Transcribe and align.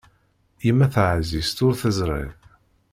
Yemma 0.65 0.87
taɛzizt 0.93 1.57
ur 1.65 1.73
teẓri. 1.81 2.23